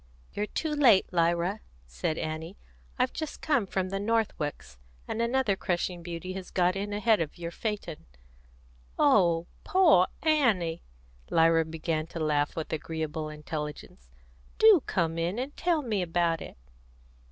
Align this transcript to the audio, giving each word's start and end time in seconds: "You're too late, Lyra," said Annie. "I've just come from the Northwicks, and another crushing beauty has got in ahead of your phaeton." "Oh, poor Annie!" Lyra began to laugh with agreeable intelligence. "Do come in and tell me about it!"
"You're 0.33 0.47
too 0.47 0.71
late, 0.73 1.13
Lyra," 1.13 1.59
said 1.85 2.17
Annie. 2.17 2.57
"I've 2.97 3.13
just 3.13 3.39
come 3.39 3.67
from 3.67 3.89
the 3.89 3.99
Northwicks, 3.99 4.79
and 5.07 5.21
another 5.21 5.55
crushing 5.55 6.01
beauty 6.01 6.33
has 6.33 6.49
got 6.49 6.75
in 6.75 6.91
ahead 6.91 7.21
of 7.21 7.37
your 7.37 7.51
phaeton." 7.51 8.07
"Oh, 8.97 9.45
poor 9.63 10.07
Annie!" 10.23 10.81
Lyra 11.29 11.65
began 11.65 12.07
to 12.07 12.19
laugh 12.19 12.55
with 12.55 12.73
agreeable 12.73 13.29
intelligence. 13.29 14.09
"Do 14.57 14.81
come 14.87 15.19
in 15.19 15.37
and 15.37 15.55
tell 15.55 15.83
me 15.83 16.01
about 16.01 16.41
it!" 16.41 16.57